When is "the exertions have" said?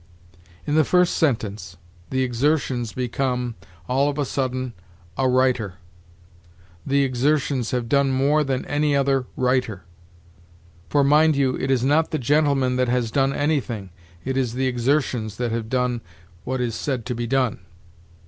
6.83-7.87